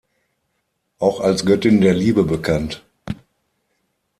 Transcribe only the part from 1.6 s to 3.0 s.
der Liebe bekannt.